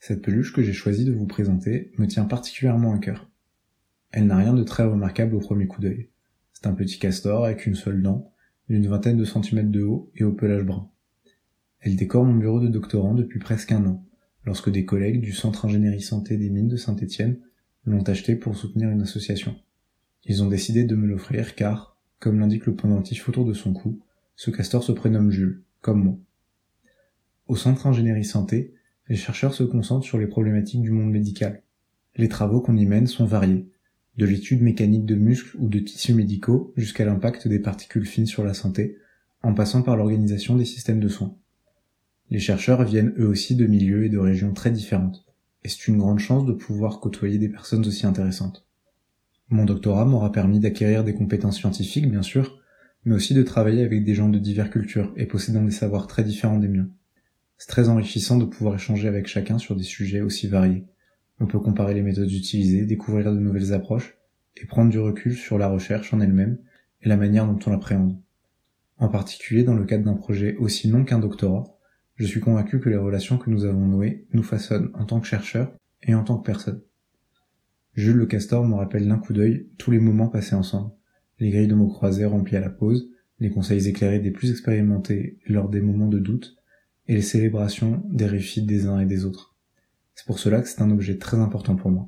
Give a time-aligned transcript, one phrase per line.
[0.00, 3.30] Cette peluche que j'ai choisi de vous présenter me tient particulièrement à cœur.
[4.12, 6.08] Elle n'a rien de très remarquable au premier coup d'œil.
[6.54, 8.32] C'est un petit castor avec une seule dent,
[8.70, 10.88] d'une vingtaine de centimètres de haut et au pelage brun.
[11.80, 14.02] Elle décore mon bureau de doctorant depuis presque un an,
[14.44, 17.38] lorsque des collègues du Centre Ingénierie Santé des Mines de Saint-Étienne
[17.84, 19.54] l'ont acheté pour soutenir une association.
[20.24, 24.00] Ils ont décidé de me l'offrir car, comme l'indique le pendentif autour de son cou,
[24.34, 26.18] ce castor se prénomme Jules, comme moi.
[27.48, 28.74] Au Centre Ingénierie Santé,
[29.10, 31.62] les chercheurs se concentrent sur les problématiques du monde médical.
[32.14, 33.68] Les travaux qu'on y mène sont variés,
[34.16, 38.44] de l'étude mécanique de muscles ou de tissus médicaux jusqu'à l'impact des particules fines sur
[38.44, 38.98] la santé,
[39.42, 41.34] en passant par l'organisation des systèmes de soins.
[42.30, 45.26] Les chercheurs viennent eux aussi de milieux et de régions très différentes,
[45.64, 48.64] et c'est une grande chance de pouvoir côtoyer des personnes aussi intéressantes.
[49.48, 52.60] Mon doctorat m'aura permis d'acquérir des compétences scientifiques, bien sûr,
[53.04, 56.22] mais aussi de travailler avec des gens de diverses cultures et possédant des savoirs très
[56.22, 56.88] différents des miens.
[57.60, 60.86] C'est très enrichissant de pouvoir échanger avec chacun sur des sujets aussi variés.
[61.40, 64.16] On peut comparer les méthodes utilisées, découvrir de nouvelles approches,
[64.56, 66.56] et prendre du recul sur la recherche en elle-même
[67.02, 68.16] et la manière dont on l'appréhende.
[68.96, 71.76] En particulier dans le cadre d'un projet aussi long qu'un doctorat,
[72.16, 75.26] je suis convaincu que les relations que nous avons nouées nous façonnent en tant que
[75.26, 75.70] chercheurs
[76.02, 76.80] et en tant que personnes.
[77.92, 80.92] Jules Le Castor me rappelle d'un coup d'œil tous les moments passés ensemble,
[81.38, 85.38] les grilles de mots croisés remplies à la pause, les conseils éclairés des plus expérimentés
[85.46, 86.56] lors des moments de doute,
[87.10, 89.56] et les célébrations des réussites des uns et des autres.
[90.14, 92.06] C'est pour cela que c'est un objet très important pour moi.